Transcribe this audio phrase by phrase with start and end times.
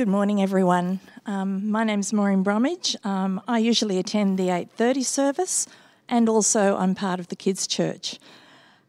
[0.00, 1.00] Good morning, everyone.
[1.26, 2.96] Um, my name's Maureen Bromwich.
[3.04, 5.66] Um, I usually attend the 8:30 service,
[6.08, 8.18] and also I'm part of the kids' church.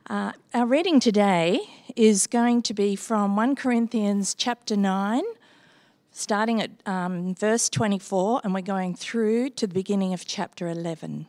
[0.10, 1.60] Uh, our reading today
[1.98, 5.22] is going to be from 1 Corinthians chapter 9,
[6.14, 11.28] starting at um, verse 24, and we're going through to the beginning of chapter 11.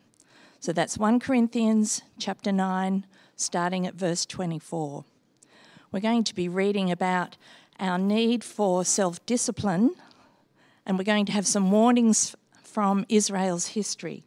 [0.61, 3.05] So that's 1 Corinthians chapter 9,
[3.35, 5.05] starting at verse 24.
[5.91, 7.37] We're going to be reading about
[7.83, 9.95] our need for self discipline,
[10.87, 14.23] and we're going to have some warnings from Israel's history.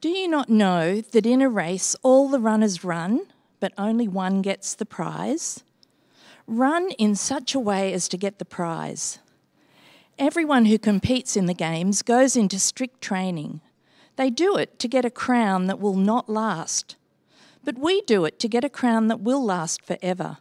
[0.00, 3.20] Do you not know that in a race all the runners run,
[3.60, 5.64] but only one gets the prize?
[6.46, 9.20] Run in such a way as to get the prize.
[10.18, 13.62] Everyone who competes in the games goes into strict training.
[14.16, 16.96] They do it to get a crown that will not last
[17.64, 20.38] but we do it to get a crown that will last forever.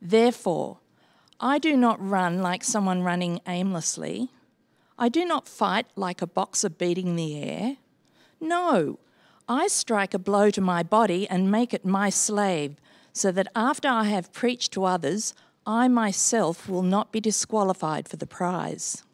[0.00, 0.78] Therefore,
[1.40, 4.30] I do not run like someone running aimlessly.
[4.98, 7.76] I do not fight like a boxer beating the air.
[8.40, 8.98] No,
[9.48, 12.76] I strike a blow to my body and make it my slave,
[13.12, 15.34] so that after I have preached to others,
[15.66, 19.04] I myself will not be disqualified for the prize.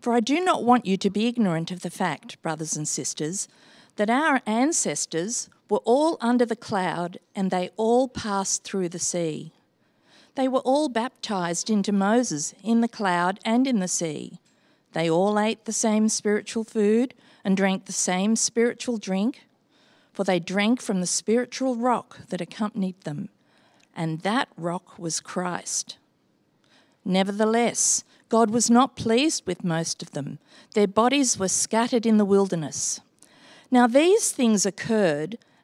[0.00, 3.48] For I do not want you to be ignorant of the fact, brothers and sisters,
[3.96, 9.52] that our ancestors were all under the cloud and they all passed through the sea.
[10.34, 14.38] They were all baptized into Moses in the cloud and in the sea.
[14.92, 19.46] They all ate the same spiritual food and drank the same spiritual drink,
[20.12, 23.28] for they drank from the spiritual rock that accompanied them,
[23.94, 25.98] and that rock was Christ.
[27.04, 30.38] Nevertheless, God was not pleased with most of them.
[30.74, 33.00] Their bodies were scattered in the wilderness.
[33.70, 35.38] Now, these things occurred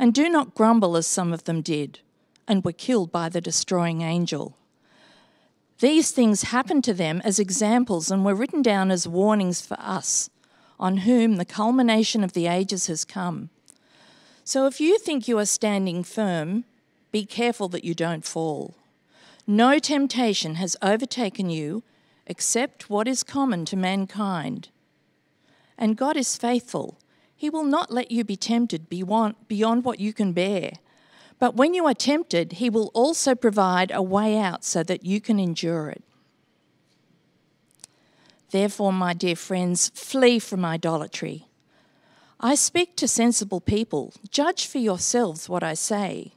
[0.00, 2.00] And do not grumble as some of them did,
[2.48, 4.56] and were killed by the destroying angel.
[5.80, 10.30] These things happened to them as examples and were written down as warnings for us,
[10.78, 13.50] on whom the culmination of the ages has come.
[14.42, 16.64] So if you think you are standing firm,
[17.12, 18.76] be careful that you don't fall.
[19.46, 21.82] No temptation has overtaken you
[22.26, 24.70] except what is common to mankind.
[25.76, 26.96] And God is faithful
[27.40, 30.72] he will not let you be tempted beyond, what you can bear.
[31.38, 35.22] But when you are tempted, He will also provide a way out so that you
[35.22, 36.04] can endure it.
[38.50, 41.46] Therefore, my dear friends, flee from idolatry.
[42.38, 44.12] I speak to sensible people.
[44.30, 46.32] Judge for yourselves what I say.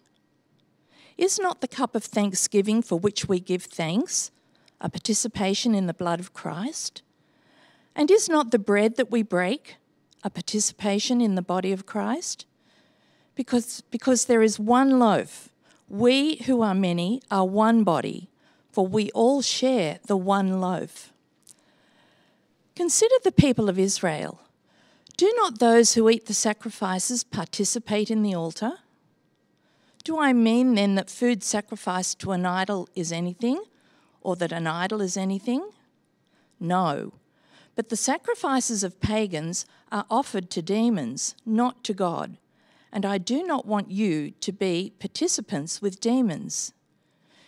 [1.17, 4.31] Is not the cup of thanksgiving for which we give thanks
[4.79, 7.01] a participation in the blood of Christ?
[7.93, 9.75] And is not the bread that we break
[10.23, 12.45] a participation in the body of Christ?
[13.35, 15.50] Because, because there is one loaf.
[15.89, 18.29] We who are many are one body,
[18.72, 21.12] for we all share the one loaf.
[22.75, 24.39] Consider the people of Israel.
[25.17, 28.73] Do not those who eat the sacrifices participate in the altar?
[30.03, 33.62] Do I mean then that food sacrificed to an idol is anything,
[34.22, 35.69] or that an idol is anything?
[36.59, 37.13] No.
[37.75, 42.38] But the sacrifices of pagans are offered to demons, not to God.
[42.91, 46.73] And I do not want you to be participants with demons.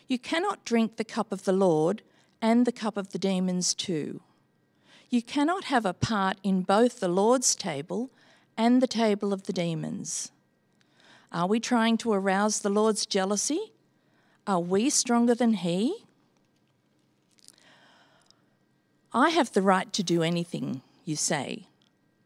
[0.08, 2.02] You cannot drink the cup of the Lord
[2.42, 4.22] and the cup of the demons too.
[5.10, 8.10] You cannot have a part in both the Lord's table
[8.58, 10.32] and the table of the demons.
[11.32, 13.74] Are we trying to arouse the Lord's jealousy?
[14.48, 16.05] Are we stronger than He?
[19.16, 21.68] I have the right to do anything, you say,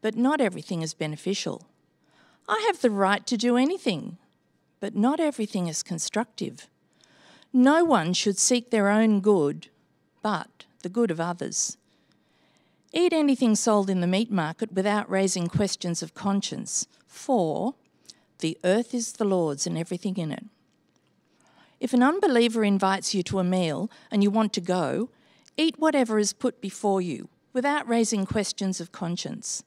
[0.02, 1.62] but not everything is beneficial.
[2.48, 4.18] I have the right to do anything,
[4.80, 6.66] but not everything is constructive.
[7.52, 9.68] No one should seek their own good,
[10.20, 11.76] but the good of others.
[12.92, 17.74] Eat anything sold in the meat market without raising questions of conscience, for
[18.40, 20.44] the earth is the Lord's and everything in it.
[21.78, 25.08] If an unbeliever invites you to a meal and you want to go,
[25.60, 29.62] Eat whatever is put before you without raising questions of conscience.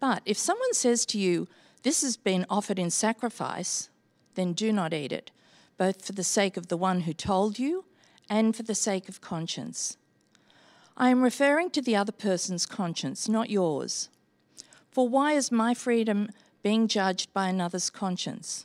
[0.00, 1.46] But if someone says to you,
[1.82, 3.90] This has been offered in sacrifice,
[4.34, 5.30] then do not eat it,
[5.76, 7.84] both for the sake of the one who told you
[8.30, 9.98] and for the sake of conscience.
[10.96, 14.08] I am referring to the other person's conscience, not yours.
[14.90, 16.30] For why is my freedom
[16.62, 18.64] being judged by another's conscience?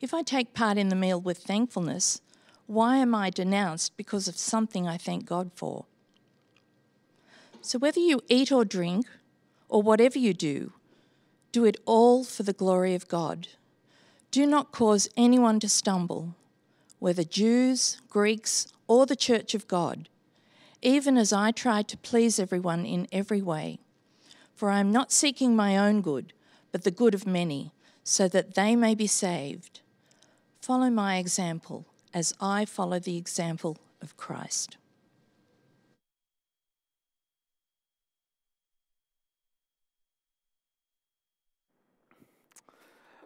[0.00, 2.20] If I take part in the meal with thankfulness,
[2.66, 5.84] why am I denounced because of something I thank God for?
[7.60, 9.06] So, whether you eat or drink,
[9.68, 10.72] or whatever you do,
[11.52, 13.48] do it all for the glory of God.
[14.30, 16.34] Do not cause anyone to stumble,
[16.98, 20.08] whether Jews, Greeks, or the church of God,
[20.82, 23.78] even as I try to please everyone in every way.
[24.54, 26.32] For I am not seeking my own good,
[26.72, 27.72] but the good of many,
[28.04, 29.80] so that they may be saved.
[30.60, 34.76] Follow my example as I follow the example of Christ.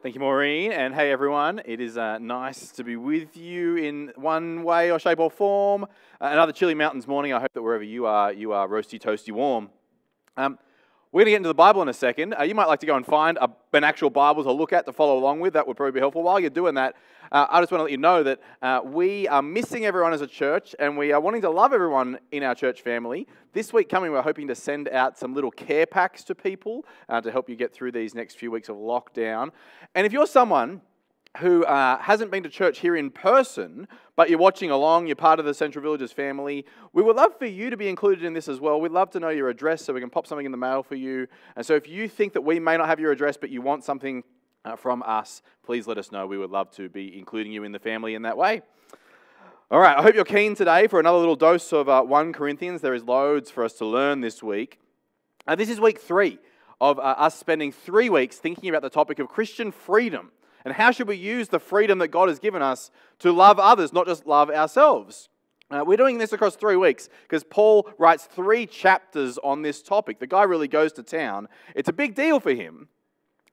[0.01, 0.73] Thank you, Maureen.
[0.73, 1.61] And hey, everyone.
[1.65, 5.85] It is uh, nice to be with you in one way or shape or form.
[5.85, 5.87] Uh,
[6.33, 7.33] another chilly mountains morning.
[7.33, 9.71] I hope that wherever you are, you are roasty, toasty, warm.
[10.37, 10.57] Um,
[11.11, 12.35] we're going to get into the Bible in a second.
[12.39, 14.85] Uh, you might like to go and find a, an actual Bible to look at
[14.85, 15.55] to follow along with.
[15.55, 16.23] That would probably be helpful.
[16.23, 16.97] While you're doing that,
[17.33, 20.21] uh, I just want to let you know that uh, we are missing everyone as
[20.21, 23.27] a church and we are wanting to love everyone in our church family.
[23.55, 27.23] This week coming, we're hoping to send out some little care packs to people uh,
[27.23, 29.51] to help you get through these next few weeks of lockdown.
[29.95, 30.83] And if you're someone
[31.39, 33.87] who uh, hasn't been to church here in person,
[34.17, 37.47] but you're watching along, you're part of the Central Villages family, we would love for
[37.47, 38.81] you to be included in this as well.
[38.81, 40.97] We'd love to know your address so we can pop something in the mail for
[40.97, 41.29] you.
[41.57, 43.85] And so if you think that we may not have your address, but you want
[43.85, 44.25] something
[44.65, 46.27] uh, from us, please let us know.
[46.27, 48.63] We would love to be including you in the family in that way.
[49.71, 52.81] All right, I hope you're keen today for another little dose of uh, 1 Corinthians.
[52.81, 54.81] There is loads for us to learn this week.
[55.47, 56.39] Uh, this is week three
[56.81, 60.33] of uh, us spending three weeks thinking about the topic of Christian freedom.
[60.65, 62.91] And how should we use the freedom that God has given us
[63.21, 65.29] to love others, not just love ourselves?
[65.71, 70.19] Uh, we're doing this across three weeks because Paul writes three chapters on this topic.
[70.19, 71.49] The guy really goes to town.
[71.75, 72.89] It's a big deal for him.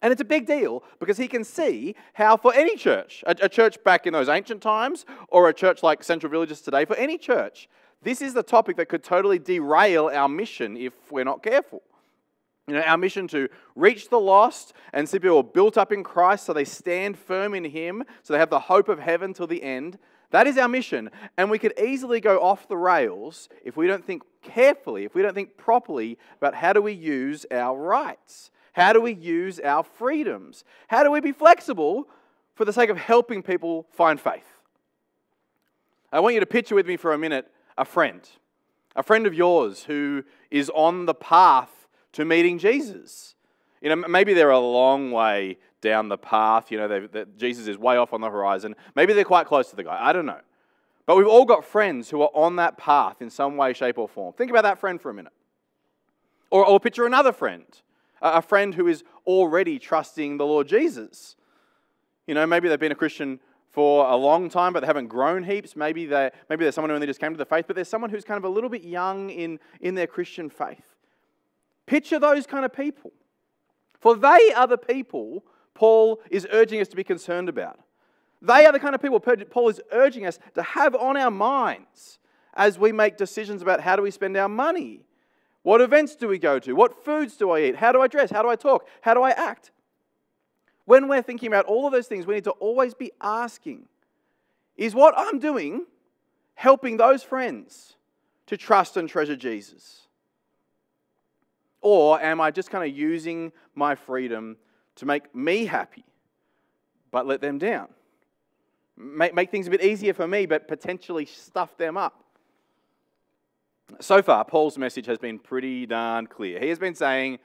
[0.01, 3.49] And it's a big deal because he can see how, for any church, a, a
[3.49, 7.17] church back in those ancient times or a church like Central Villages today, for any
[7.17, 7.67] church,
[8.01, 11.81] this is the topic that could totally derail our mission if we're not careful.
[12.67, 16.45] You know, our mission to reach the lost and see people built up in Christ
[16.45, 19.61] so they stand firm in Him, so they have the hope of heaven till the
[19.61, 19.99] end.
[20.31, 21.11] That is our mission.
[21.37, 25.21] And we could easily go off the rails if we don't think carefully, if we
[25.21, 28.49] don't think properly about how do we use our rights?
[28.73, 30.63] How do we use our freedoms?
[30.87, 32.09] How do we be flexible
[32.55, 34.59] for the sake of helping people find faith?
[36.11, 38.21] I want you to picture with me for a minute a friend,
[38.95, 41.84] a friend of yours who is on the path
[42.15, 43.35] to meeting Jesus.
[43.81, 46.71] You know, maybe they're a long way down the path.
[46.71, 47.07] You know,
[47.37, 48.75] Jesus is way off on the horizon.
[48.95, 49.97] Maybe they're quite close to the guy.
[49.99, 50.41] I don't know.
[51.05, 54.07] But we've all got friends who are on that path in some way, shape, or
[54.07, 54.33] form.
[54.33, 55.33] Think about that friend for a minute.
[56.49, 57.65] Or, or picture another friend,
[58.21, 61.35] a friend who is already trusting the Lord Jesus.
[62.27, 63.39] You know, maybe they've been a Christian
[63.71, 65.75] for a long time, but they haven't grown heaps.
[65.75, 68.09] Maybe, they, maybe there's someone who only just came to the faith, but there's someone
[68.09, 70.94] who's kind of a little bit young in, in their Christian faith.
[71.85, 73.11] Picture those kind of people.
[73.99, 75.43] For they are the people
[75.73, 77.79] Paul is urging us to be concerned about.
[78.41, 82.19] They are the kind of people Paul is urging us to have on our minds
[82.53, 85.05] as we make decisions about how do we spend our money.
[85.63, 86.73] What events do we go to?
[86.73, 87.75] What foods do I eat?
[87.75, 88.29] How do I dress?
[88.29, 88.87] How do I talk?
[89.01, 89.71] How do I act?
[90.85, 93.87] When we're thinking about all of those things, we need to always be asking
[94.77, 95.85] is what I'm doing
[96.53, 97.95] helping those friends
[98.47, 100.04] to trust and treasure Jesus?
[101.85, 104.57] Or am I just kind of using my freedom
[104.95, 106.03] to make me happy,
[107.11, 107.89] but let them down?
[108.97, 112.23] Make, make things a bit easier for me, but potentially stuff them up.
[113.99, 116.59] So far, Paul's message has been pretty darn clear.
[116.59, 117.37] He has been saying,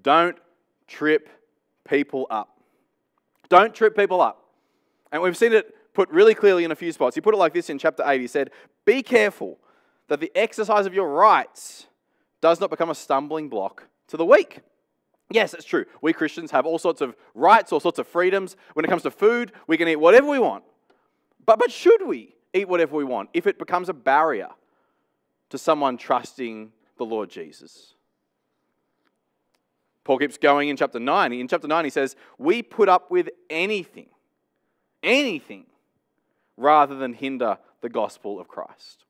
[0.00, 0.38] don't
[0.86, 1.28] trip
[1.82, 2.60] people up.
[3.48, 4.44] Don't trip people up.
[5.10, 7.16] And we've seen it put really clearly in a few spots.
[7.16, 8.20] He put it like this in chapter 8.
[8.20, 8.50] He said,
[8.84, 9.58] Be careful
[10.06, 11.88] that the exercise of your rights
[12.40, 14.60] does not become a stumbling block to the weak.
[15.30, 15.84] Yes, it's true.
[16.00, 18.56] We Christians have all sorts of rights, all sorts of freedoms.
[18.72, 20.64] When it comes to food, we can eat whatever we want.
[21.44, 24.48] But, but should we eat whatever we want if it becomes a barrier
[25.50, 27.94] to someone trusting the Lord Jesus?
[30.04, 31.32] Paul keeps going in chapter 9.
[31.34, 34.06] In chapter 9, he says, We put up with anything,
[35.02, 35.66] anything,
[36.56, 39.04] rather than hinder the gospel of Christ.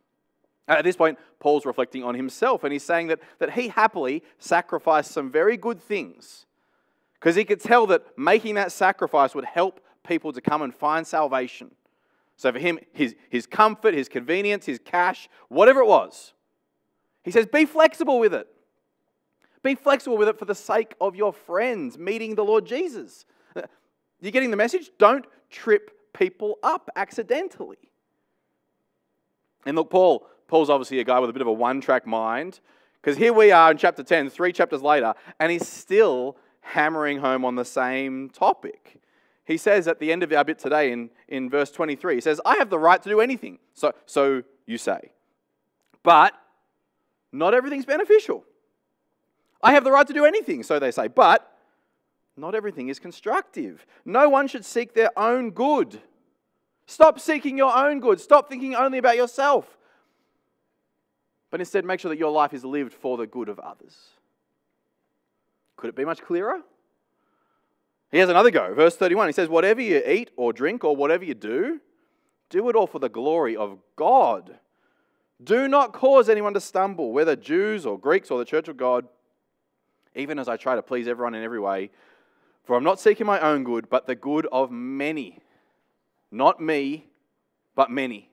[0.69, 5.11] At this point, Paul's reflecting on himself and he's saying that, that he happily sacrificed
[5.11, 6.45] some very good things
[7.15, 11.07] because he could tell that making that sacrifice would help people to come and find
[11.07, 11.71] salvation.
[12.37, 16.35] So for him, his, his comfort, his convenience, his cash, whatever it was,
[17.25, 18.47] he says, be flexible with it.
[19.63, 23.25] Be flexible with it for the sake of your friends meeting the Lord Jesus.
[24.21, 24.91] You're getting the message?
[24.99, 27.79] Don't trip people up accidentally.
[29.67, 32.61] And look, Paul, Paul's obviously a guy with a bit of a one track mind
[33.00, 37.45] because here we are in chapter 10, three chapters later, and he's still hammering home
[37.45, 39.00] on the same topic.
[39.45, 42.40] He says at the end of our bit today in, in verse 23, he says,
[42.45, 43.59] I have the right to do anything.
[43.73, 45.12] So, so you say.
[46.02, 46.35] But
[47.33, 48.45] not everything's beneficial.
[49.62, 51.09] I have the right to do anything, so they say.
[51.09, 51.50] But
[52.37, 53.87] not everything is constructive.
[54.05, 56.00] No one should seek their own good.
[56.87, 58.21] Stop seeking your own good.
[58.21, 59.78] Stop thinking only about yourself.
[61.50, 63.97] But instead, make sure that your life is lived for the good of others.
[65.76, 66.61] Could it be much clearer?
[68.11, 68.75] He has another go.
[68.75, 71.81] Verse 31, he says, Whatever you eat or drink or whatever you do,
[72.50, 74.59] do it all for the glory of God.
[75.43, 79.07] Do not cause anyone to stumble, whether Jews or Greeks or the church of God,
[80.14, 81.90] even as I try to please everyone in every way.
[82.64, 85.38] For I'm not seeking my own good, but the good of many.
[86.31, 87.07] Not me,
[87.75, 88.31] but many,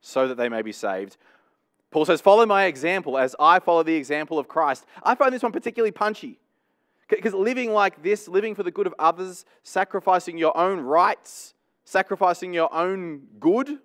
[0.00, 1.16] so that they may be saved.
[1.92, 4.84] Paul says, Follow my example as I follow the example of Christ.
[5.02, 6.40] I find this one particularly punchy.
[7.08, 11.52] Because living like this, living for the good of others, sacrificing your own rights,
[11.84, 13.78] sacrificing your own good,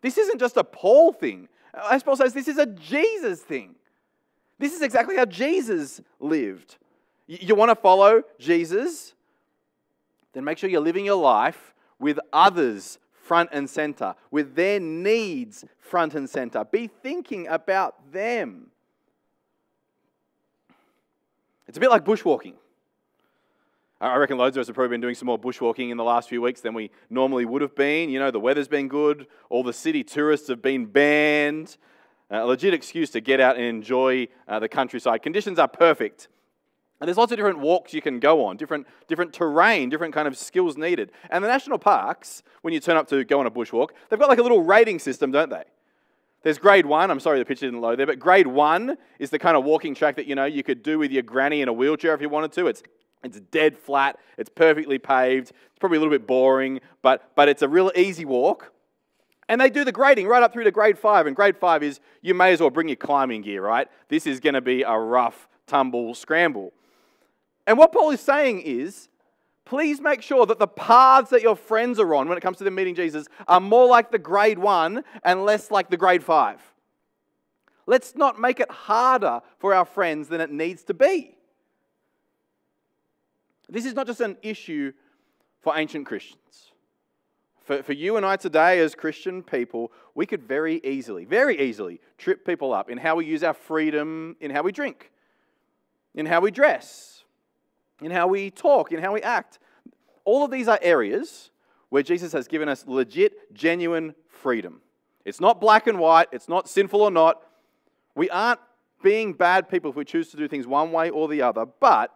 [0.00, 1.48] this isn't just a Paul thing.
[1.90, 3.76] As Paul says, this is a Jesus thing.
[4.58, 6.76] This is exactly how Jesus lived.
[7.26, 9.14] You want to follow Jesus?
[10.32, 15.64] Then make sure you're living your life with others front and center, with their needs
[15.78, 16.64] front and center.
[16.64, 18.70] Be thinking about them.
[21.66, 22.54] It's a bit like bushwalking.
[24.00, 26.28] I reckon loads of us have probably been doing some more bushwalking in the last
[26.28, 28.10] few weeks than we normally would have been.
[28.10, 31.78] You know, the weather's been good, all the city tourists have been banned.
[32.30, 35.22] Uh, a legit excuse to get out and enjoy uh, the countryside.
[35.22, 36.28] Conditions are perfect.
[37.00, 40.28] And there's lots of different walks you can go on, different, different terrain, different kind
[40.28, 41.10] of skills needed.
[41.28, 44.28] And the national parks, when you turn up to go on a bushwalk, they've got
[44.28, 45.64] like a little rating system, don't they?
[46.44, 47.10] There's grade one.
[47.10, 49.94] I'm sorry the picture didn't load there, but grade one is the kind of walking
[49.94, 52.28] track that you know you could do with your granny in a wheelchair if you
[52.28, 52.66] wanted to.
[52.66, 52.82] It's
[53.24, 54.18] it's dead flat.
[54.36, 55.50] It's perfectly paved.
[55.50, 58.72] It's probably a little bit boring, but but it's a real easy walk.
[59.48, 61.26] And they do the grading right up through to grade five.
[61.26, 63.88] And grade five is you may as well bring your climbing gear, right?
[64.08, 66.72] This is going to be a rough tumble scramble.
[67.66, 69.08] And what Paul is saying is,
[69.64, 72.64] please make sure that the paths that your friends are on when it comes to
[72.64, 76.60] them meeting Jesus are more like the grade one and less like the grade five.
[77.86, 81.36] Let's not make it harder for our friends than it needs to be.
[83.68, 84.92] This is not just an issue
[85.60, 86.72] for ancient Christians.
[87.62, 92.00] For, for you and I today, as Christian people, we could very easily, very easily
[92.18, 95.10] trip people up in how we use our freedom, in how we drink,
[96.14, 97.13] in how we dress,
[98.00, 99.58] in how we talk, in how we act.
[100.24, 101.50] All of these are areas
[101.90, 104.80] where Jesus has given us legit, genuine freedom.
[105.24, 107.42] It's not black and white, it's not sinful or not.
[108.14, 108.60] We aren't
[109.02, 112.12] being bad people if we choose to do things one way or the other, but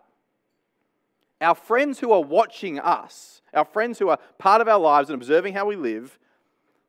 [1.41, 5.15] our friends who are watching us, our friends who are part of our lives and
[5.21, 6.19] observing how we live,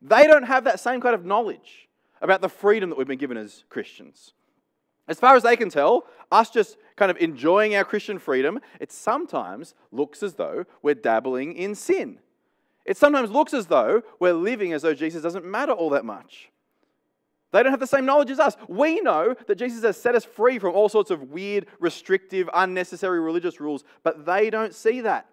[0.01, 1.88] they don't have that same kind of knowledge
[2.22, 4.34] about the freedom that we've been given as Christians.
[5.09, 8.91] As far as they can tell, us just kind of enjoying our Christian freedom, it
[8.91, 12.19] sometimes looks as though we're dabbling in sin.
[12.85, 16.51] It sometimes looks as though we're living as though Jesus doesn't matter all that much.
[17.51, 18.55] They don't have the same knowledge as us.
[18.67, 23.19] We know that Jesus has set us free from all sorts of weird, restrictive, unnecessary
[23.19, 25.25] religious rules, but they don't see that.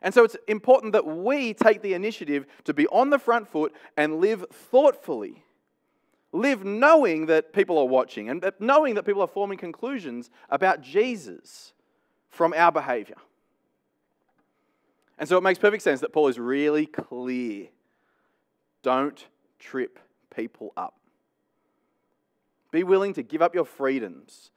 [0.00, 3.74] And so it's important that we take the initiative to be on the front foot
[3.96, 5.42] and live thoughtfully.
[6.32, 11.72] Live knowing that people are watching and knowing that people are forming conclusions about Jesus
[12.28, 13.16] from our behavior.
[15.18, 17.68] And so it makes perfect sense that Paul is really clear.
[18.82, 19.26] Don't
[19.58, 19.98] trip
[20.34, 20.94] people up.
[22.70, 24.50] Be willing to give up your freedoms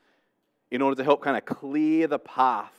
[0.70, 2.74] in order to help kind of clear the path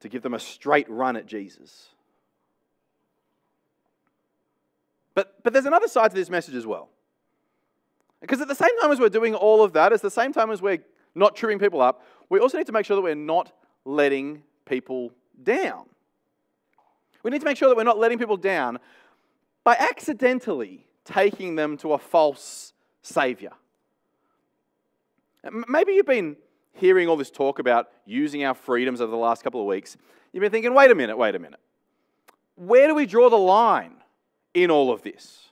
[0.00, 1.88] to give them a straight run at Jesus.
[5.14, 6.88] But, but there's another side to this message as well.
[8.20, 10.50] Because at the same time as we're doing all of that, at the same time
[10.50, 10.82] as we're
[11.14, 13.52] not tripping people up, we also need to make sure that we're not
[13.84, 15.12] letting people
[15.42, 15.86] down.
[17.22, 18.78] We need to make sure that we're not letting people down
[19.64, 22.72] by accidentally taking them to a false
[23.02, 23.52] Savior.
[25.68, 26.36] Maybe you've been
[26.74, 29.96] hearing all this talk about using our freedoms over the last couple of weeks,
[30.32, 31.60] you've been thinking, wait a minute, wait a minute.
[32.56, 33.96] Where do we draw the line
[34.54, 35.49] in all of this?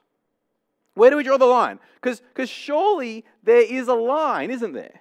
[0.99, 1.79] Where do we draw the line?
[2.03, 5.01] Because surely there is a line, isn't there?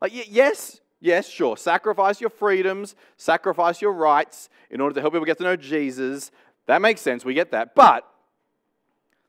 [0.00, 5.26] Like, yes, yes, sure, sacrifice your freedoms, sacrifice your rights in order to help people
[5.26, 6.30] get to know Jesus.
[6.66, 7.74] That makes sense, we get that.
[7.74, 8.08] But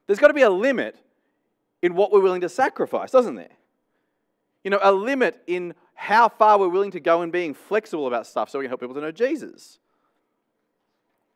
[0.05, 0.97] there's got to be a limit
[1.81, 3.57] in what we're willing to sacrifice, doesn't there?
[4.63, 8.27] You know, a limit in how far we're willing to go in being flexible about
[8.27, 9.79] stuff so we can help people to know Jesus.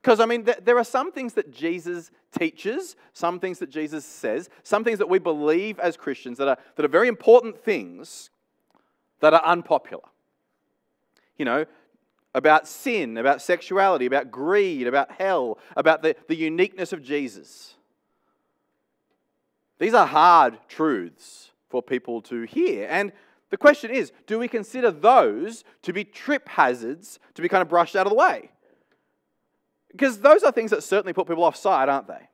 [0.02, 4.50] Because, I mean, there are some things that Jesus teaches, some things that Jesus says,
[4.64, 8.32] some things that we believe as Christians that are, that are very important things
[9.20, 10.04] that are unpopular.
[11.38, 11.66] You know,
[12.34, 17.76] about sin, about sexuality, about greed, about hell, about the, the uniqueness of Jesus.
[19.78, 22.88] These are hard truths for people to hear.
[22.90, 23.12] And
[23.52, 27.70] the question is do we consider those to be trip hazards to be kind of
[27.70, 28.50] brushed out of the way?
[29.92, 32.30] Because those are things that certainly put people offside, aren't they?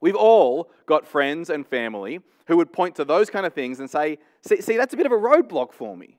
[0.00, 3.88] We've all got friends and family who would point to those kind of things and
[3.88, 6.18] say, see, see, that's a bit of a roadblock for me.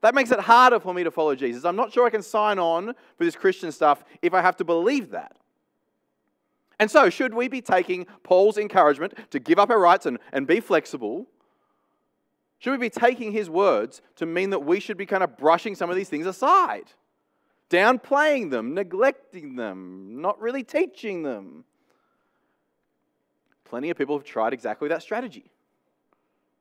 [0.00, 1.64] That makes it harder for me to follow Jesus.
[1.64, 4.64] I'm not sure I can sign on for this Christian stuff if I have to
[4.64, 5.36] believe that.
[6.78, 10.46] And so, should we be taking Paul's encouragement to give up our rights and, and
[10.46, 11.26] be flexible?
[12.60, 15.74] Should we be taking his words to mean that we should be kind of brushing
[15.74, 16.92] some of these things aside?
[17.70, 21.64] Downplaying them, neglecting them, not really teaching them.
[23.64, 25.50] Plenty of people have tried exactly that strategy.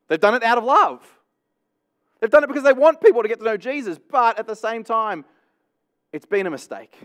[0.07, 1.01] They've done it out of love.
[2.19, 4.55] They've done it because they want people to get to know Jesus, but at the
[4.55, 5.23] same time,
[6.11, 6.97] it's been a mistake.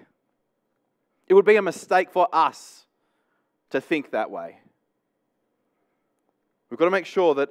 [1.28, 2.87] It would be a mistake for us
[3.71, 4.59] to think that way.
[6.71, 7.50] We've got to make sure that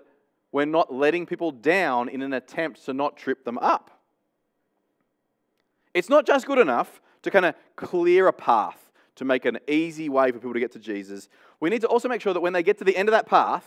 [0.52, 4.01] we're not letting people down in an attempt to not trip them up.
[5.94, 10.10] It's not just good enough to kind of clear a path to make an easy
[10.10, 11.30] way for people to get to Jesus.
[11.60, 13.28] We need to also make sure that when they get to the end of that
[13.28, 13.66] path,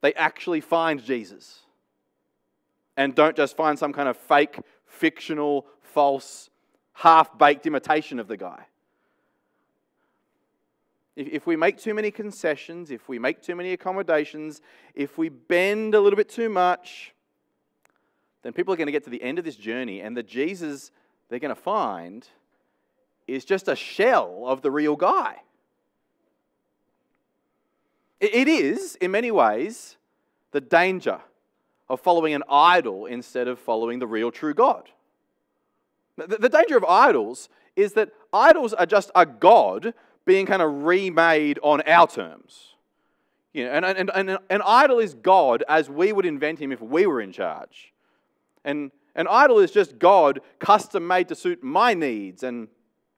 [0.00, 1.60] they actually find Jesus
[2.96, 6.50] and don't just find some kind of fake, fictional, false,
[6.92, 8.66] half baked imitation of the guy.
[11.16, 14.62] If, we make too many concessions, if we make too many accommodations,
[14.94, 17.12] if we bend a little bit too much,
[18.42, 20.90] then people are going to get to the end of this journey, and the Jesus
[21.28, 22.26] they're going to find
[23.26, 25.42] is just a shell of the real guy.
[28.20, 29.96] It is, in many ways,
[30.50, 31.20] the danger
[31.88, 34.90] of following an idol instead of following the real true God.
[36.16, 39.94] The danger of idols is that idols are just a God
[40.26, 42.74] being kind of remade on our terms.
[43.54, 46.80] You know, and, and, and an idol is God as we would invent him if
[46.80, 47.92] we were in charge.
[48.64, 52.68] And an idol is just God custom made to suit my needs and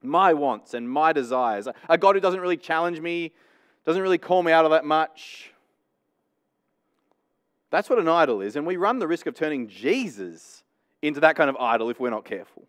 [0.01, 1.67] my wants and my desires.
[1.89, 3.31] A God who doesn't really challenge me,
[3.85, 5.51] doesn't really call me out of that much.
[7.69, 8.55] That's what an idol is.
[8.55, 10.63] And we run the risk of turning Jesus
[11.01, 12.67] into that kind of idol if we're not careful.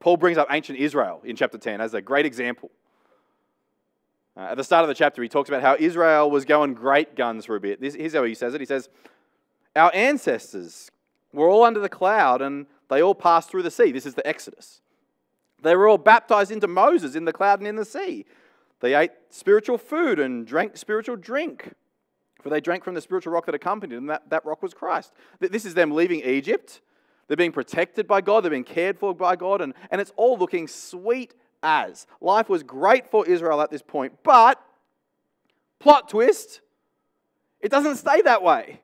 [0.00, 2.70] Paul brings up ancient Israel in chapter 10 as a great example.
[4.36, 7.16] Uh, at the start of the chapter, he talks about how Israel was going great
[7.16, 7.80] guns for a bit.
[7.80, 8.60] This, here's how he says it.
[8.60, 8.88] He says,
[9.76, 10.90] our ancestors
[11.32, 13.92] were all under the cloud and they all passed through the sea.
[13.92, 14.80] This is the Exodus.
[15.62, 18.24] They were all baptized into Moses in the cloud and in the sea.
[18.80, 21.72] They ate spiritual food and drank spiritual drink,
[22.42, 25.12] for they drank from the spiritual rock that accompanied them, that, that rock was Christ.
[25.40, 26.80] This is them leaving Egypt.
[27.26, 30.38] They're being protected by God, they're being cared for by God, and, and it's all
[30.38, 32.06] looking sweet as.
[32.20, 34.62] Life was great for Israel at this point, but
[35.80, 36.60] plot twist,
[37.60, 38.80] it doesn't stay that way.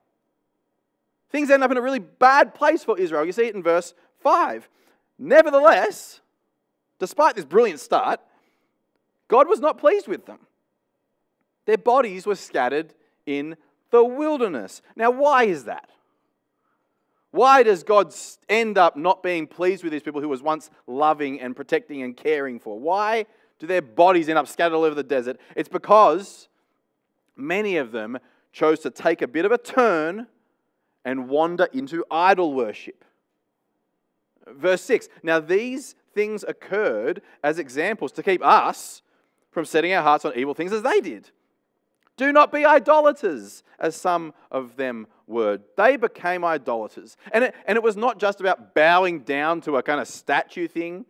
[1.33, 3.25] Things end up in a really bad place for Israel.
[3.25, 4.69] You see it in verse 5.
[5.19, 6.21] Nevertheless,
[6.99, 8.21] despite this brilliant start,
[9.29, 10.41] God was not pleased with them.
[11.65, 12.93] Their bodies were scattered
[13.25, 13.57] in
[13.91, 14.83] the wilderness.
[14.95, 15.89] Now, why is that?
[17.31, 18.15] Why does God
[18.51, 22.15] end up not being pleased with these people who was once loving and protecting and
[22.15, 22.79] caring for?
[22.79, 23.25] Why
[23.59, 25.39] do their bodies end up scattered all over the desert?
[25.57, 26.49] It's because
[27.37, 28.19] many of them
[28.53, 30.27] chose to take a bit of a turn
[31.05, 33.05] and wander into idol worship.
[34.47, 39.03] Verse 6 Now these things occurred as examples to keep us
[39.51, 41.31] from setting our hearts on evil things as they did.
[42.17, 45.59] Do not be idolaters, as some of them were.
[45.77, 47.17] They became idolaters.
[47.33, 50.69] And it, and it was not just about bowing down to a kind of statue
[50.69, 51.07] thing,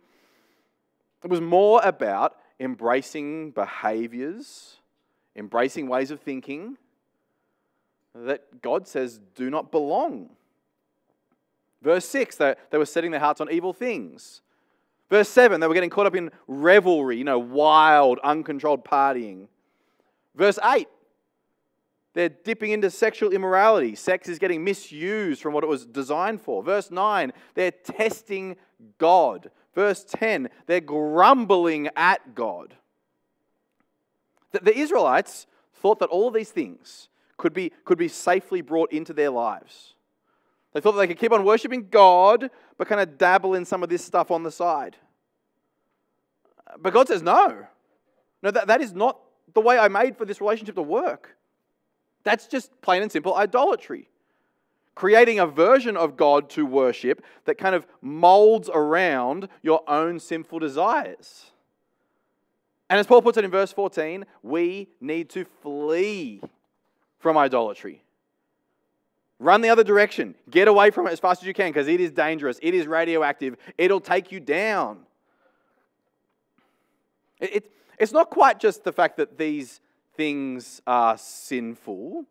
[1.25, 4.77] it was more about embracing behaviors,
[5.37, 6.77] embracing ways of thinking
[8.15, 10.31] that God says do not belong.
[11.83, 14.41] Verse 6, they, they were setting their hearts on evil things.
[15.11, 19.49] Verse 7, they were getting caught up in revelry, you know, wild, uncontrolled partying.
[20.35, 20.89] Verse 8,
[22.15, 23.95] they're dipping into sexual immorality.
[23.95, 26.63] Sex is getting misused from what it was designed for.
[26.63, 28.57] Verse 9, they're testing
[28.99, 29.51] God.
[29.75, 32.75] Verse 10, they're grumbling at God.
[34.53, 37.09] The, the Israelites thought that all of these things
[37.43, 39.95] could be, could be safely brought into their lives.
[40.73, 43.83] They thought that they could keep on worshiping God, but kind of dabble in some
[43.83, 44.97] of this stuff on the side.
[46.79, 47.67] But God says, no.
[48.45, 49.19] No, that, that is not
[49.53, 51.37] the way I made for this relationship to work.
[52.23, 54.09] That's just plain and simple idolatry.
[54.95, 60.61] Creating a version of God to worship that kind of molds around your own sinful
[60.61, 61.51] desires.
[62.89, 66.41] And as Paul puts it in verse 14, we need to flee
[67.23, 68.03] from idolatry.
[69.39, 70.35] Run the other direction.
[70.51, 72.59] Get away from it as fast as you can because it is dangerous.
[72.61, 73.57] It is radioactive.
[73.79, 74.99] It'll take you down.
[77.41, 79.81] It, it, it's not quite just the fact that these
[80.17, 82.25] things are sinful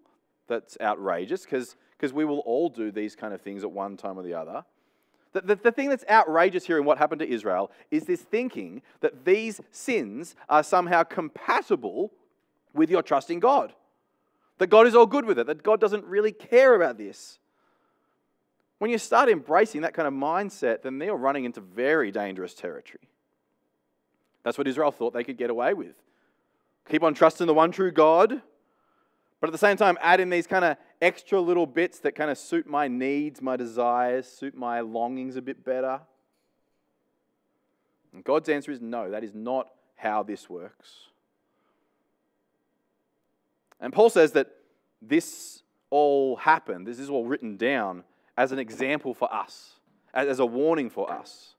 [0.47, 1.75] that's outrageous because
[2.13, 4.63] we will all do these kind of things at one time or the other.
[5.33, 8.81] The, the, the, thing that's outrageous here in what happened to Israel is this thinking
[8.99, 12.11] that these sins are somehow compatible
[12.73, 13.73] with your trust in God.
[14.61, 17.39] That God is all good with it, that God doesn't really care about this.
[18.77, 23.09] When you start embracing that kind of mindset, then they're running into very dangerous territory.
[24.43, 25.95] That's what Israel thought they could get away with.
[26.87, 28.39] Keep on trusting the one true God,
[29.39, 32.29] but at the same time, add in these kind of extra little bits that kind
[32.29, 36.01] of suit my needs, my desires, suit my longings a bit better.
[38.13, 41.07] And God's answer is no, that is not how this works.
[43.81, 44.47] And Paul says that
[45.01, 48.03] this all happened, this is all written down
[48.37, 49.71] as an example for us,
[50.13, 51.55] as a warning for us.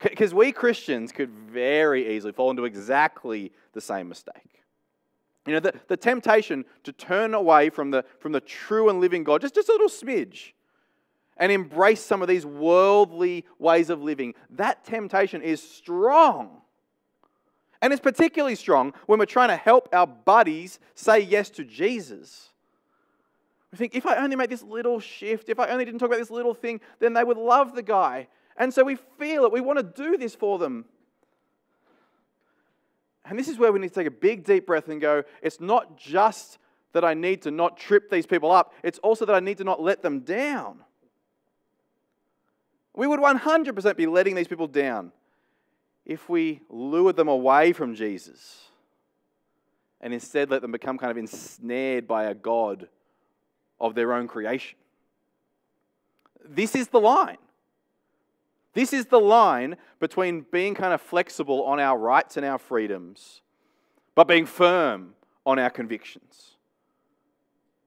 [0.00, 4.62] Because we Christians could very easily fall into exactly the same mistake.
[5.46, 9.24] You know, the, the temptation to turn away from the, from the true and living
[9.24, 10.52] God, just, just a little smidge,
[11.38, 16.60] and embrace some of these worldly ways of living, that temptation is strong.
[17.80, 22.50] And it's particularly strong when we're trying to help our buddies say yes to Jesus.
[23.70, 26.18] We think, if I only make this little shift, if I only didn't talk about
[26.18, 28.28] this little thing, then they would love the guy.
[28.56, 29.52] And so we feel it.
[29.52, 30.86] We want to do this for them.
[33.24, 35.60] And this is where we need to take a big, deep breath and go, it's
[35.60, 36.58] not just
[36.92, 39.64] that I need to not trip these people up, it's also that I need to
[39.64, 40.80] not let them down.
[42.94, 45.12] We would 100% be letting these people down
[46.08, 48.64] if we lured them away from Jesus
[50.00, 52.88] and instead let them become kind of ensnared by a God
[53.78, 54.78] of their own creation.
[56.48, 57.36] This is the line.
[58.72, 63.42] This is the line between being kind of flexible on our rights and our freedoms,
[64.14, 66.56] but being firm on our convictions.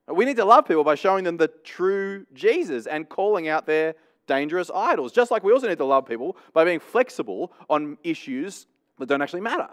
[0.08, 3.96] We need to love people by showing them the true Jesus and calling out their
[4.32, 8.66] dangerous idols, just like we also need to love people by being flexible on issues
[8.98, 9.68] that don't actually matter.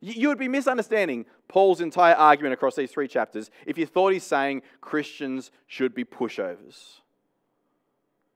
[0.00, 4.24] You would be misunderstanding Paul's entire argument across these three chapters if you thought he's
[4.24, 7.00] saying Christians should be pushovers.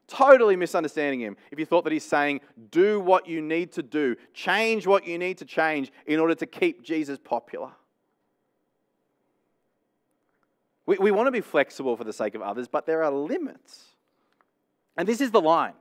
[0.07, 2.41] Totally misunderstanding him if you thought that he's saying,
[2.71, 6.47] do what you need to do, change what you need to change in order to
[6.47, 7.73] keep Jesus popular.
[10.87, 13.94] We, we want to be flexible for the sake of others, but there are limits.
[14.97, 15.75] And this is the line.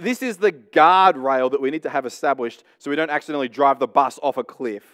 [0.00, 3.78] This is the guardrail that we need to have established so we don't accidentally drive
[3.78, 4.84] the bus off a cliff.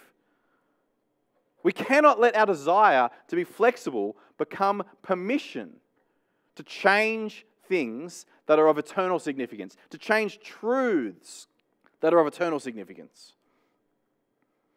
[1.63, 5.73] We cannot let our desire to be flexible become permission
[6.55, 11.47] to change things that are of eternal significance, to change truths
[12.01, 13.33] that are of eternal significance.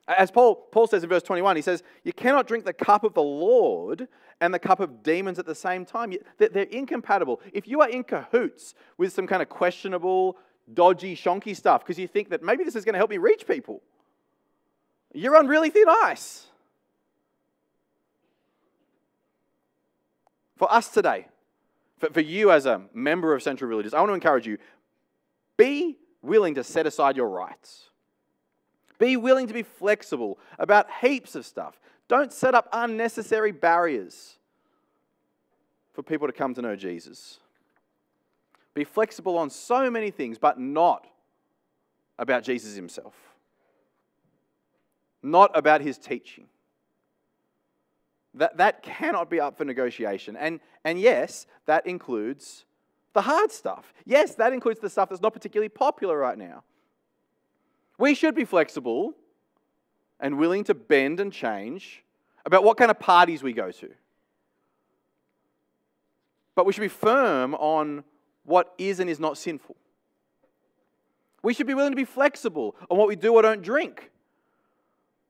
[0.09, 3.15] As Paul, Paul says in verse 21, he says, You cannot drink the cup of
[3.15, 4.09] the Lord
[4.41, 6.13] and the cup of demons at the same time.
[6.39, 7.41] They're incompatible.
[7.53, 10.37] If you are in cahoots with some kind of questionable,
[10.73, 13.47] dodgy, shonky stuff because you think that maybe this is going to help me reach
[13.47, 13.83] people,
[15.13, 16.47] you're on really thin ice.
[20.57, 21.27] For us today,
[21.99, 24.59] for, for you as a member of Central Villages, I want to encourage you
[25.57, 27.90] be willing to set aside your rights.
[29.01, 31.81] Be willing to be flexible about heaps of stuff.
[32.07, 34.37] Don't set up unnecessary barriers
[35.95, 37.39] for people to come to know Jesus.
[38.75, 41.07] Be flexible on so many things, but not
[42.19, 43.15] about Jesus himself,
[45.23, 46.45] not about his teaching.
[48.35, 50.37] That, that cannot be up for negotiation.
[50.37, 52.67] And, and yes, that includes
[53.15, 53.95] the hard stuff.
[54.05, 56.65] Yes, that includes the stuff that's not particularly popular right now.
[58.01, 59.13] We should be flexible
[60.19, 62.03] and willing to bend and change
[62.47, 63.91] about what kind of parties we go to.
[66.55, 68.05] But we should be firm on
[68.45, 69.77] what is and is not sinful.
[71.43, 74.11] We should be willing to be flexible on what we do or don't drink.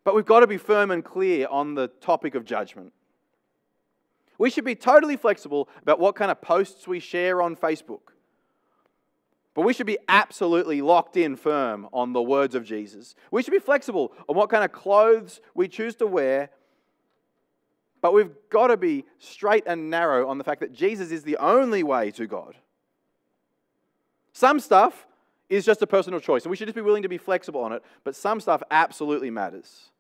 [0.05, 2.93] But we've got to be firm and clear on the topic of judgment.
[4.39, 8.13] We should be totally flexible about what kind of posts we share on Facebook.
[9.55, 13.15] But we should be absolutely locked in firm on the words of Jesus.
[13.31, 16.51] We should be flexible on what kind of clothes we choose to wear.
[18.01, 21.37] But we've got to be straight and narrow on the fact that Jesus is the
[21.39, 22.57] only way to God.
[24.33, 25.07] Some stuff
[25.49, 27.73] is just a personal choice, and we should just be willing to be flexible on
[27.73, 29.91] it, but some stuff absolutely matters.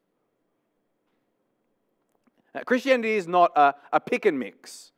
[2.55, 4.93] Now, Christianity is not a, a pick and mix.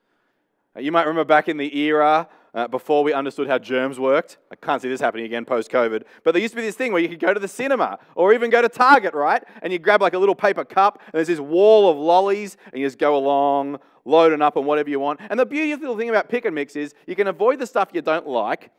[0.78, 4.38] You might remember back in the era uh, before we understood how germs worked.
[4.50, 6.04] I can't see this happening again post COVID.
[6.22, 8.32] But there used to be this thing where you could go to the cinema or
[8.32, 9.42] even go to Target, right?
[9.62, 12.80] And you grab like a little paper cup and there's this wall of lollies and
[12.80, 15.20] you just go along, loading up on whatever you want.
[15.30, 18.02] And the beautiful thing about pick and mix is you can avoid the stuff you
[18.02, 18.70] don't like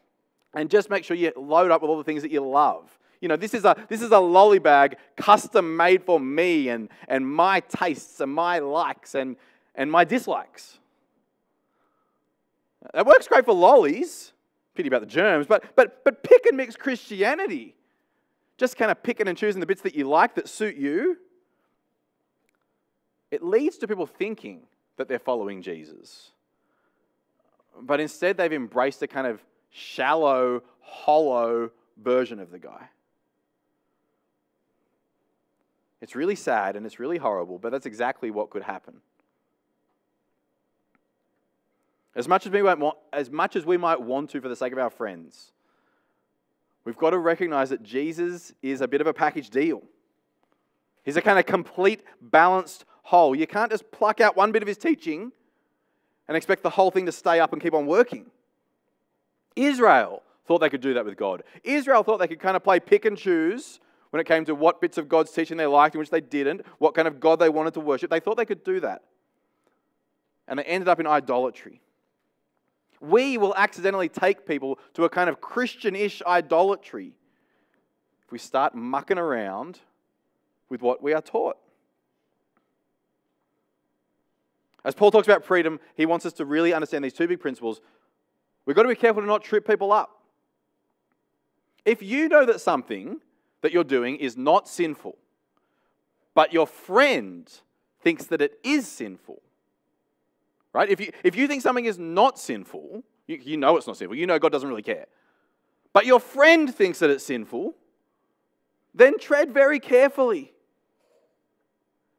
[0.54, 2.98] and just make sure you load up with all the things that you love.
[3.22, 6.90] You know, this is a, this is a lolly bag custom made for me and,
[7.08, 9.38] and my tastes and my likes and,
[9.76, 10.80] and my dislikes.
[12.94, 14.34] That works great for lollies.
[14.76, 17.76] Pity about the germs, but, but, but pick and mix Christianity.
[18.58, 21.18] Just kind of picking and choosing the bits that you like that suit you.
[23.30, 24.62] It leads to people thinking
[24.98, 26.32] that they're following Jesus.
[27.82, 32.90] But instead, they've embraced a kind of shallow, hollow version of the guy.
[36.02, 39.02] It's really sad and it's really horrible, but that's exactly what could happen.
[42.16, 44.56] As much as we might want, as much as we might want to for the
[44.56, 45.52] sake of our friends,
[46.86, 49.82] we've got to recognize that Jesus is a bit of a package deal.
[51.04, 53.36] He's a kind of complete, balanced whole.
[53.36, 55.32] You can't just pluck out one bit of his teaching
[56.28, 58.28] and expect the whole thing to stay up and keep on working.
[59.56, 61.44] Israel thought they could do that with God.
[61.64, 63.80] Israel thought they could kind of play pick and choose
[64.12, 66.62] when it came to what bits of God's teaching they liked and which they didn't,
[66.78, 68.10] what kind of God they wanted to worship.
[68.10, 69.04] They thought they could do that.
[70.48, 71.82] And they ended up in idolatry.
[73.04, 77.12] We will accidentally take people to a kind of Christian ish idolatry
[78.26, 79.80] if we start mucking around
[80.70, 81.58] with what we are taught.
[84.86, 87.82] As Paul talks about freedom, he wants us to really understand these two big principles.
[88.66, 90.22] We've got to be careful to not trip people up.
[91.84, 93.20] If you know that something
[93.60, 95.18] that you're doing is not sinful,
[96.34, 97.52] but your friend
[98.00, 99.42] thinks that it is sinful,
[100.74, 100.90] right?
[100.90, 104.18] If you, if you think something is not sinful, you, you know it's not sinful,
[104.18, 105.06] you know God doesn't really care,
[105.94, 107.76] but your friend thinks that it's sinful,
[108.94, 110.52] then tread very carefully.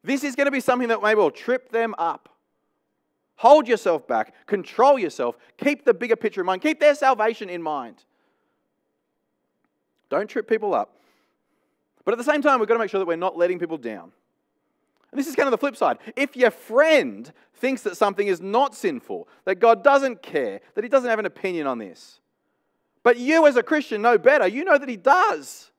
[0.02, 2.28] This is going to be something that may well trip them up.
[3.36, 7.62] Hold yourself back, control yourself, keep the bigger picture in mind, keep their salvation in
[7.62, 8.04] mind.
[10.08, 10.96] Don't trip people up.
[12.04, 13.78] But at the same time, we've got to make sure that we're not letting people
[13.78, 14.12] down.
[15.14, 15.98] And this is kind of the flip side.
[16.16, 20.90] If your friend thinks that something is not sinful, that God doesn't care, that He
[20.90, 22.18] doesn't have an opinion on this,
[23.04, 25.70] but you as a Christian know better, you know that He does,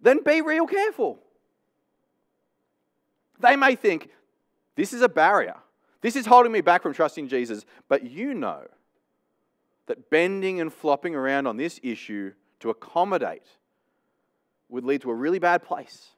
[0.00, 1.18] then be real careful.
[3.40, 4.10] They may think,
[4.76, 5.56] this is a barrier.
[6.02, 7.64] This is holding me back from trusting Jesus.
[7.88, 8.62] But you know
[9.86, 13.48] that bending and flopping around on this issue to accommodate
[14.68, 16.10] would lead to a really bad place.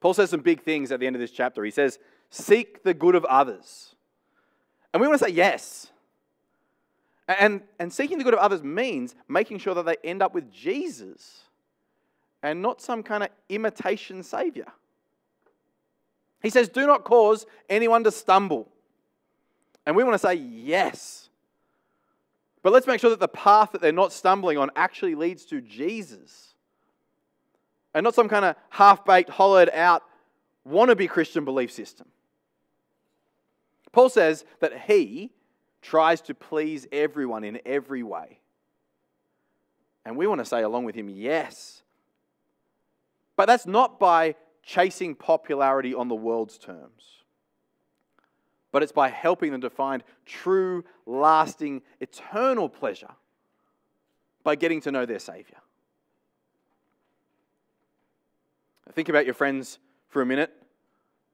[0.00, 1.62] Paul says some big things at the end of this chapter.
[1.62, 1.98] He says,
[2.30, 3.94] Seek the good of others.
[4.92, 5.88] And we want to say yes.
[7.28, 10.50] And, and seeking the good of others means making sure that they end up with
[10.50, 11.42] Jesus
[12.42, 14.66] and not some kind of imitation Savior.
[16.42, 18.68] He says, Do not cause anyone to stumble.
[19.86, 21.28] And we want to say yes.
[22.62, 25.60] But let's make sure that the path that they're not stumbling on actually leads to
[25.60, 26.49] Jesus.
[27.94, 30.02] And not some kind of half baked, hollowed out,
[30.68, 32.06] wannabe Christian belief system.
[33.92, 35.32] Paul says that he
[35.82, 38.38] tries to please everyone in every way.
[40.04, 41.82] And we want to say along with him, yes.
[43.36, 47.20] But that's not by chasing popularity on the world's terms
[48.72, 53.10] but it's by helping them to find true, lasting, eternal pleasure
[54.42, 55.58] by getting to know their Savior.
[58.94, 60.52] Think about your friends for a minute,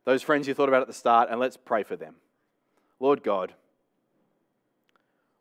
[0.05, 2.17] those friends you thought about at the start, and let's pray for them.
[3.01, 3.55] Lord God,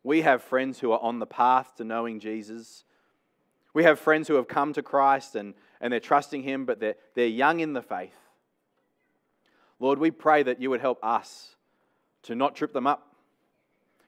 [0.02, 2.84] we have friends who are on the path to knowing Jesus.
[3.74, 6.94] We have friends who have come to Christ and, and they're trusting Him, but they're,
[7.14, 8.16] they're young in the faith.
[9.78, 11.56] Lord, we pray that you would help us
[12.22, 13.14] to not trip them up.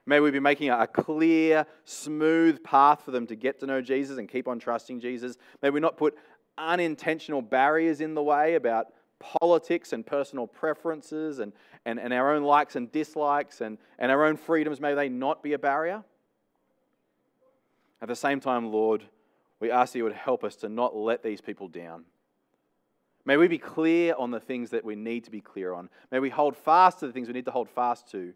[0.07, 4.17] May we be making a clear, smooth path for them to get to know Jesus
[4.17, 5.37] and keep on trusting Jesus.
[5.61, 6.17] May we not put
[6.59, 11.53] unintentional barriers in the way about politics and personal preferences and,
[11.85, 15.43] and, and our own likes and dislikes and, and our own freedoms, may they not
[15.43, 16.05] be a barrier.
[18.01, 19.03] At the same time, Lord,
[19.61, 22.05] we ask that you would help us to not let these people down.
[23.25, 25.91] May we be clear on the things that we need to be clear on.
[26.11, 28.33] May we hold fast to the things we need to hold fast to,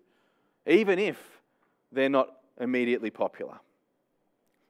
[0.67, 1.19] even if
[1.93, 2.29] they're not
[2.61, 3.59] immediately popular.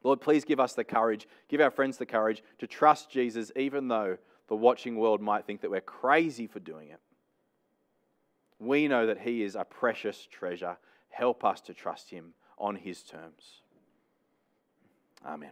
[0.03, 3.87] Lord, please give us the courage, give our friends the courage to trust Jesus, even
[3.87, 6.99] though the watching world might think that we're crazy for doing it.
[8.59, 10.77] We know that He is a precious treasure.
[11.09, 13.61] Help us to trust Him on His terms.
[15.25, 15.51] Amen.